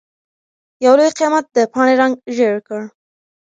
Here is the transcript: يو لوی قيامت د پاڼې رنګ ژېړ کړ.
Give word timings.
يو 0.85 0.93
لوی 0.99 1.09
قيامت 1.17 1.45
د 1.55 1.57
پاڼې 1.73 1.93
رنګ 2.01 2.13
ژېړ 2.35 2.55
کړ. 2.67 2.81